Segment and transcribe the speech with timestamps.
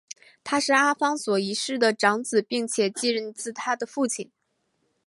[0.43, 4.31] 他是阿方索一世的长子并且继任自他的父亲。